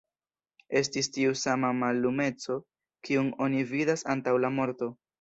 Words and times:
Estis 0.79 1.09
tiu 1.17 1.35
sama 1.43 1.71
mallumeco, 1.83 2.59
kiun 3.09 3.33
oni 3.49 3.65
vidas 3.77 4.09
antaŭ 4.17 4.39
la 4.45 4.57
morto! 4.61 4.95